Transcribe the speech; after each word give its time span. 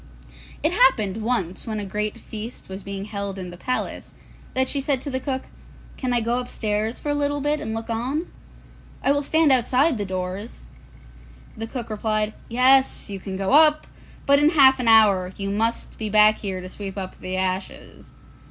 It 0.63 0.71
happened 0.71 1.17
once 1.21 1.67
when 1.67 1.79
a 1.79 1.85
great 1.85 2.17
feast 2.17 2.69
was 2.69 2.81
being 2.81 3.05
held 3.05 3.37
in 3.37 3.51
the 3.51 3.55
palace, 3.55 4.15
that 4.55 4.67
she 4.67 4.81
said 4.81 4.99
to 5.01 5.11
the 5.11 5.19
cook, 5.19 5.43
'Can 5.95 6.11
I 6.11 6.21
go 6.21 6.39
upstairs 6.39 6.97
for 6.97 7.09
a 7.09 7.13
little 7.13 7.39
bit 7.39 7.59
and 7.59 7.75
look 7.75 7.87
on? 7.87 8.25
I 9.03 9.11
will 9.11 9.21
stand 9.21 9.51
outside 9.51 9.99
the 9.99 10.03
doors.' 10.05 10.65
The 11.55 11.67
cook 11.67 11.91
replied, 11.91 12.33
'Yes, 12.49 13.11
you 13.11 13.19
can 13.19 13.37
go 13.37 13.51
up, 13.53 13.85
but 14.25 14.39
in 14.39 14.49
half 14.49 14.79
an 14.79 14.87
hour 14.87 15.33
you 15.37 15.51
must 15.51 15.99
be 15.99 16.09
back 16.09 16.39
here 16.39 16.61
to 16.61 16.67
sweep 16.67 16.97
up 16.97 17.19
the 17.19 17.37
ashes. 17.37 18.11